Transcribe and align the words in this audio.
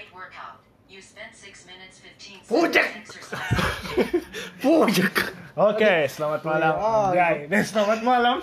great 0.00 0.16
workout. 0.16 0.56
You 0.88 1.04
spent 1.04 1.36
6 1.36 1.68
minutes 1.68 2.00
15 2.00 2.48
Pucek. 2.48 2.88
seconds 2.88 3.12
exercising. 3.20 4.24
Pujek. 4.64 5.16
Oke, 5.52 6.08
selamat 6.08 6.40
malam. 6.40 6.72
Oh, 6.80 7.12
Guys, 7.12 7.44
dan 7.52 7.62
selamat 7.68 8.00
malam. 8.00 8.36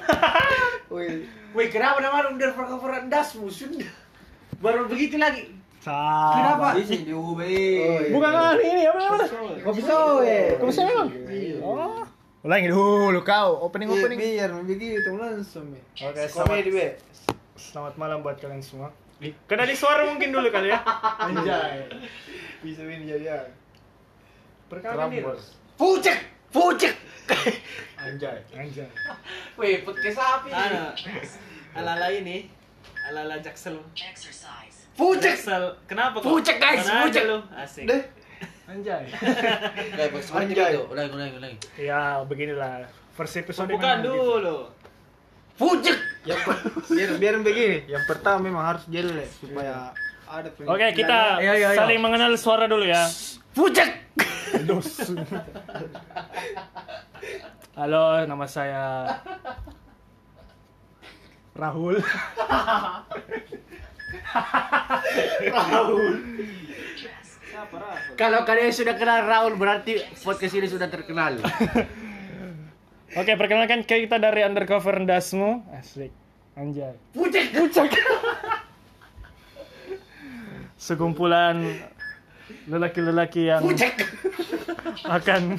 Wih, 0.93 1.25
wih 1.57 1.67
kenapa 1.73 1.97
nama 1.99 2.29
udah 2.29 2.53
perkara 2.53 3.09
dasmu 3.09 3.49
sudah? 3.49 3.89
Baru 4.61 4.85
begitu 4.85 5.17
lagi. 5.17 5.49
Kenapa? 5.81 6.77
Di 6.77 6.85
sini 6.85 7.09
di 7.09 7.13
UB. 7.17 7.41
Bukan 8.13 8.29
kan 8.31 8.55
ini 8.61 8.85
apa 8.85 8.99
namanya? 9.01 9.27
Kopi 9.65 9.81
soe. 9.81 10.37
Kamu 10.61 10.71
saya 10.71 10.85
memang? 10.93 11.09
Oh. 11.59 12.05
Ulangi 12.45 12.69
dulu 12.69 13.19
kau, 13.25 13.65
opening 13.65 13.91
opening. 13.91 14.19
Biar 14.21 14.53
begitu 14.61 15.09
langsung. 15.17 15.73
Be. 15.73 15.81
Oke, 16.05 16.69
be. 16.69 16.87
Selamat 17.57 17.97
malam 17.99 18.21
buat 18.23 18.37
kalian 18.39 18.61
semua. 18.61 18.93
Kenali 19.17 19.73
suara 19.73 20.05
mungkin 20.05 20.29
dulu 20.29 20.45
kali 20.53 20.69
ya. 20.69 20.77
Anjay. 21.17 21.89
Bisa 22.63 22.85
ini 22.85 23.09
jadi 23.09 23.33
ya. 23.33 23.39
Perkenalkan 24.69 25.09
diri. 25.09 25.25
Pucek, 25.77 26.19
pucek. 26.53 26.93
Anjay. 27.97 28.37
Anjay. 28.53 28.89
Wih, 29.57 29.81
podcast 29.81 30.21
apa 30.21 30.45
ini? 30.45 30.53
Ano, 30.53 30.83
alala 31.73 32.07
ini, 32.13 32.45
alala 33.09 33.41
Jaksel. 33.41 33.77
Exercise. 33.97 34.85
Pucek. 34.93 35.33
Jaksel, 35.33 35.73
kenapa 35.89 36.21
kok? 36.21 36.29
Pucek, 36.29 36.57
guys, 36.61 36.85
pucek. 36.85 37.23
lu? 37.25 37.41
Asik. 37.57 37.85
Deh. 37.89 38.01
Anjay. 38.69 39.07
Seperti 40.21 40.53
Anjay. 40.53 40.77
Ulangi, 40.77 41.09
ulangi, 41.13 41.33
ulangi. 41.41 41.57
Ya, 41.79 42.21
beginilah. 42.21 42.85
First 43.17 43.41
episode 43.41 43.65
Bukan 43.73 44.05
gitu. 44.05 44.13
dulu. 44.13 44.57
Pucek. 45.57 45.97
Yang 46.27 46.41
biar 46.91 47.09
biar 47.15 47.35
begini. 47.39 47.77
Yang 47.87 48.03
pertama 48.03 48.37
memang 48.43 48.63
harus 48.67 48.83
jelek 48.91 49.31
supaya 49.39 49.95
ada. 50.27 50.49
Oke, 50.67 50.87
kita 50.91 51.39
Ayo, 51.39 51.51
ayo, 51.55 51.65
ayo. 51.71 51.79
saling 51.79 51.99
mengenal 52.03 52.35
suara 52.35 52.67
dulu 52.67 52.83
ya. 52.83 53.07
Pucek. 53.55 53.89
Dos. 54.67 55.07
Halo, 57.77 58.25
nama 58.27 58.45
saya 58.45 59.07
Rahul. 61.55 61.97
Kalau 68.17 68.39
kalian 68.45 68.73
sudah 68.73 68.95
kenal 68.97 69.25
Raul 69.25 69.53
berarti 69.57 69.97
podcast 70.21 70.53
ini 70.53 70.67
sudah 70.69 70.89
terkenal. 70.89 71.37
Oke, 73.15 73.39
perkenalkan 73.39 73.87
kita 73.87 74.19
dari 74.19 74.43
Undercover 74.43 74.99
Dasmu. 75.07 75.63
Asik. 75.71 76.11
Anjay. 76.59 76.91
Pucek. 77.15 77.55
Pucak. 77.55 77.87
Sekumpulan 80.75 81.63
lelaki-lelaki 82.67 83.47
yang 83.47 83.63
Pucek. 83.63 83.95
akan 85.07 85.55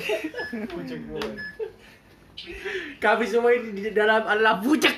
Kami 3.01 3.25
semua 3.25 3.51
ini 3.57 3.73
di 3.73 3.91
dalam 3.97 4.29
adalah 4.29 4.61
pucek. 4.61 4.95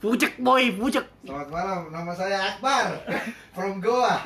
Pucek 0.00 0.40
boy, 0.40 0.74
pucek. 0.74 1.04
Selamat 1.22 1.48
malam, 1.52 1.80
nama 1.92 2.12
saya 2.16 2.56
Akbar 2.56 3.04
from 3.52 3.78
Goa. 3.78 4.16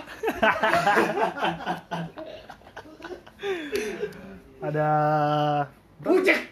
ada 4.65 4.89
Pucek. 6.01 6.44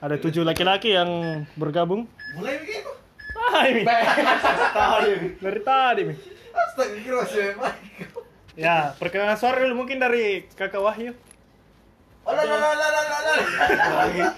Ada 0.00 0.16
tujuh 0.16 0.48
laki-laki 0.48 0.96
yang 0.96 1.08
bergabung. 1.54 2.08
Mulai 2.32 2.56
begitu. 2.64 2.88
Ah, 3.36 3.64
ini. 3.68 3.82
Dari 5.36 5.60
tadi, 5.60 6.02
Mi. 6.08 6.14
Saya 6.72 7.52
Ya, 8.56 8.92
perkenalan 8.96 9.36
suara 9.36 9.60
dulu 9.60 9.84
mungkin 9.84 10.00
dari 10.00 10.44
Kakak 10.52 10.80
Wahyu. 10.80 11.12
Alah, 12.24 12.44
alah, 12.44 12.56
alah, 12.56 12.88
alah, 12.88 13.04
alah, 13.04 13.38
alah. 14.08 14.32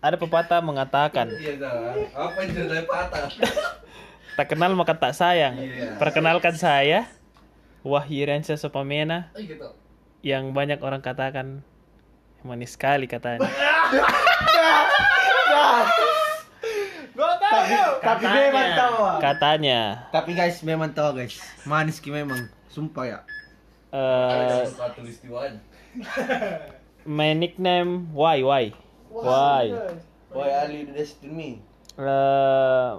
Ada 0.00 0.16
pepatah 0.16 0.60
mengatakan, 0.62 1.26
Iya 1.30 1.60
dah. 1.60 1.92
Apa 2.14 2.38
yang 2.42 2.50
jadi 2.56 2.86
patah? 2.86 3.26
tak 4.38 4.46
kenal 4.48 4.72
maka 4.72 4.94
tak 4.96 5.12
sayang. 5.12 5.54
Iya. 5.54 5.98
Perkenalkan 6.00 6.54
saya, 6.56 7.06
Wahyu 7.82 8.26
Rensa 8.26 8.56
Sopamena, 8.56 9.30
Oh, 9.34 9.40
gitu. 9.42 9.68
yang 10.22 10.50
banyak 10.50 10.80
orang 10.80 10.98
katakan 10.98 11.62
manis 12.40 12.74
sekali 12.74 13.04
katanya. 13.06 13.44
Tapi 18.00 18.24
memang 18.24 18.68
tawa. 18.74 19.10
Katanya, 19.20 19.80
Tapi 20.14 20.30
guys, 20.32 20.62
memang 20.62 20.90
tawa 20.94 21.10
guys. 21.14 21.36
Manis 21.66 21.98
ki 22.00 22.10
memang. 22.14 22.48
Sumpah 22.70 23.04
ya. 23.06 23.18
eh 23.90 24.62
wan. 25.26 25.58
my 27.18 27.34
nickname 27.34 28.06
Why 28.14 28.38
Why 28.46 28.70
Why. 29.10 29.74
Boy 30.30 30.46
Ali 30.46 30.86
the 30.86 30.94
destiny. 30.94 31.58
Eh, 31.98 32.90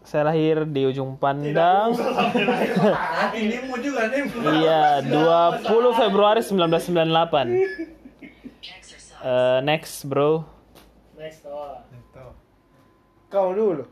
saya 0.00 0.22
lahir 0.24 0.64
di 0.64 0.88
ujung 0.88 1.20
pandang. 1.20 1.92
Ini 3.36 3.68
mau 3.68 3.76
juga 3.76 4.08
nih. 4.08 4.24
Iya, 4.32 5.04
20 5.04 6.00
Februari 6.00 6.40
1998. 6.40 7.93
Eh, 9.24 9.58
next, 9.64 10.04
bro. 10.04 10.44
Next, 11.16 11.48
oh. 11.48 11.80
Kau 13.32 13.56
dulu. 13.56 13.88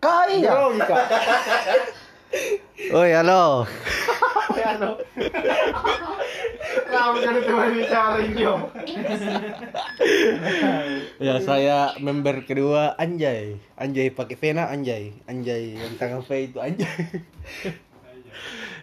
Kau 0.00 0.24
iya. 0.24 0.56
Oi, 2.96 3.10
halo. 3.12 3.68
Bicara 7.76 8.24
ini. 8.24 8.48
Ya, 11.20 11.44
saya 11.44 11.92
member 12.00 12.48
kedua 12.48 12.96
Anjay. 12.96 13.60
Anjay 13.76 14.08
pakai 14.08 14.40
Vena 14.40 14.72
Anjay. 14.72 15.12
Anjay 15.28 15.76
yang 15.76 15.92
tangan 16.00 16.24
V 16.24 16.48
itu 16.48 16.56
Anjay. 16.56 17.20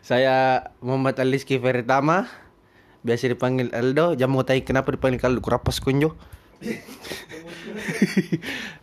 saya 0.05 0.69
Muhammad 0.77 1.17
Aliski 1.17 1.57
Feritama. 1.57 2.44
Biasa 3.05 3.29
dipanggil 3.29 3.69
Aldo. 3.69 4.17
Jam 4.17 4.33
mau 4.33 4.41
tanya 4.41 4.66
kenapa 4.66 4.89
dipanggil 4.89 5.21
Kaldo 5.21 5.38
Kurapas 5.38 5.77
Kunjo. 5.77 6.17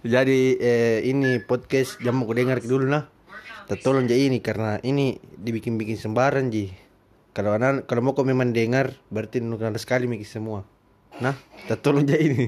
Jadi 0.06 0.40
eh, 0.62 1.02
ini 1.10 1.42
podcast 1.42 1.98
jam 1.98 2.22
mau 2.22 2.30
dengar 2.30 2.62
dulu 2.62 2.86
nah. 2.86 3.10
Tolong 3.72 4.04
jadi 4.04 4.28
ini 4.28 4.44
karena 4.44 4.76
ini 4.84 5.16
dibikin-bikin 5.16 5.96
sembaran 5.96 6.52
ji. 6.52 6.68
Kalau 7.32 7.56
anak 7.56 7.88
kalau 7.88 8.04
mau 8.04 8.12
kau 8.12 8.20
memang 8.20 8.52
dengar 8.52 8.92
berarti 9.08 9.40
nukar 9.40 9.72
sekali 9.80 10.04
mikir 10.04 10.28
semua. 10.28 10.68
Nah, 11.24 11.32
tolong 11.80 12.04
jadi 12.04 12.20
ini. 12.20 12.46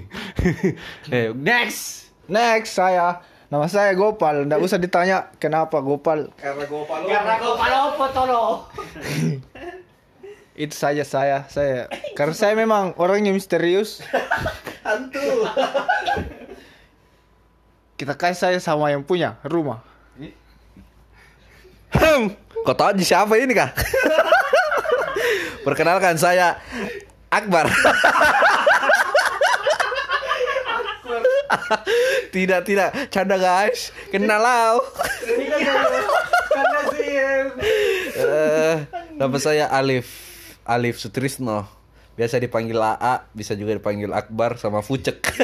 eh, 1.15 1.33
Next. 1.33 2.13
Next 2.29 2.77
saya 2.77 3.25
nama 3.49 3.73
saya 3.73 3.97
Gopal. 3.97 4.45
Nggak 4.45 4.61
usah 4.61 4.77
ditanya 4.77 5.33
kenapa 5.41 5.81
Gopal. 5.81 6.29
karena 6.37 6.67
gue 6.69 6.83
palu. 6.85 7.07
Karena 7.09 7.35
kau 7.41 7.57
palopo 7.57 8.05
tolo. 8.13 8.45
Itu 10.55 10.75
saja 10.79 11.03
saya. 11.03 11.51
Saya 11.51 11.91
karena 12.15 12.35
saya 12.35 12.55
memang 12.55 12.95
orangnya 12.95 13.35
misterius. 13.35 13.99
Hantu. 14.87 15.51
Kita 17.99 18.15
kasih 18.15 18.39
saya 18.39 18.59
sama 18.63 18.91
yang 18.91 19.03
punya 19.03 19.39
rumah. 19.47 19.83
Kau 22.65 22.75
tahu 22.75 22.99
siapa 23.03 23.39
ini 23.39 23.55
kah? 23.55 23.71
Perkenalkan 25.67 26.19
saya 26.19 26.59
Akbar. 27.31 27.71
tidak 32.35 32.67
tidak, 32.67 32.91
canda 33.15 33.39
guys. 33.39 33.95
Kenal 34.11 34.43
lau. 34.43 34.83
Karena 36.51 36.81
sih. 36.95 37.15
Eh, 38.15 38.77
nama 39.15 39.37
saya 39.39 39.71
Alif. 39.71 40.34
Alif 40.65 41.01
Sutrisno. 41.01 41.69
Biasa 42.15 42.39
dipanggil 42.39 42.79
AA, 42.79 43.27
bisa 43.35 43.59
juga 43.59 43.75
dipanggil 43.75 44.15
Akbar 44.15 44.55
sama 44.57 44.81
Fucek. 44.87 45.19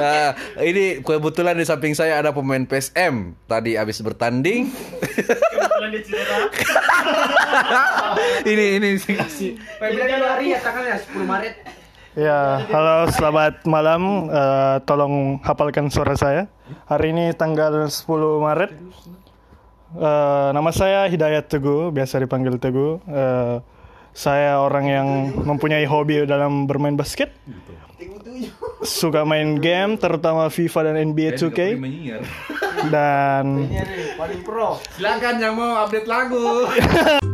Nah, 0.00 0.32
ini 0.64 1.04
kebetulan 1.04 1.52
di 1.60 1.68
samping 1.68 1.92
saya 1.92 2.24
ada 2.24 2.32
pemain 2.32 2.64
PSM. 2.64 3.36
Tadi 3.44 3.76
habis 3.76 4.00
bertanding. 4.00 4.72
ini 8.48 8.80
ini 8.80 8.96
Pemilihan 9.76 10.24
hari 10.24 10.56
ya 10.56 10.58
tanggalnya 10.64 10.96
10 11.04 11.20
Maret. 11.20 11.54
Ya, 12.16 12.64
halo, 12.72 13.12
selamat 13.12 13.68
malam. 13.68 14.32
Eh, 14.32 14.76
tolong 14.88 15.36
hafalkan 15.44 15.92
suara 15.92 16.16
saya. 16.16 16.48
Hari 16.88 17.12
ini 17.12 17.36
tanggal 17.36 17.86
10 17.86 18.08
Maret. 18.40 18.72
Eh, 19.90 20.48
nama 20.54 20.70
saya 20.70 21.10
Hidayat 21.10 21.50
Teguh, 21.50 21.90
biasa 21.90 22.22
dipanggil 22.22 22.62
Teguh. 22.62 23.02
Eh, 23.10 23.56
saya 24.14 24.62
orang 24.62 24.86
yang 24.86 25.08
mempunyai 25.42 25.82
hobi 25.86 26.22
dalam 26.26 26.70
bermain 26.70 26.94
basket. 26.94 27.34
suka 28.80 29.28
main 29.28 29.60
game, 29.60 30.00
terutama 30.00 30.48
FIFA 30.48 30.80
dan 30.88 30.96
NBA 31.12 31.36
2K. 31.36 31.76
Dan 32.88 33.68
Paling 34.16 34.40
pro. 34.40 34.80
Silakan 34.96 35.36
yang 35.36 35.52
mau 35.58 35.84
update 35.84 36.08
lagu. 36.08 36.64